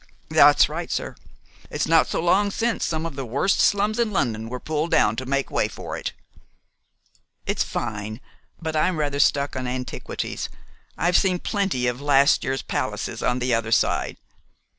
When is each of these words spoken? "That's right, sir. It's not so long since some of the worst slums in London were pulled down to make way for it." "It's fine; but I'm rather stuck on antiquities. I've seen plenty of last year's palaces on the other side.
"That's 0.29 0.67
right, 0.67 0.89
sir. 0.89 1.13
It's 1.69 1.87
not 1.87 2.07
so 2.07 2.19
long 2.23 2.49
since 2.49 2.83
some 2.83 3.05
of 3.05 3.15
the 3.15 3.23
worst 3.23 3.59
slums 3.59 3.99
in 3.99 4.09
London 4.09 4.49
were 4.49 4.59
pulled 4.59 4.89
down 4.89 5.15
to 5.17 5.27
make 5.27 5.51
way 5.51 5.67
for 5.67 5.95
it." 5.95 6.13
"It's 7.45 7.61
fine; 7.61 8.19
but 8.59 8.75
I'm 8.75 8.97
rather 8.97 9.19
stuck 9.19 9.55
on 9.55 9.67
antiquities. 9.67 10.49
I've 10.97 11.17
seen 11.17 11.37
plenty 11.37 11.85
of 11.85 12.01
last 12.01 12.43
year's 12.43 12.63
palaces 12.63 13.21
on 13.21 13.37
the 13.37 13.53
other 13.53 13.71
side. 13.71 14.17